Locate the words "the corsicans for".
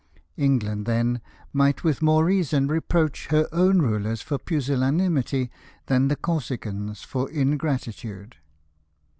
6.07-7.29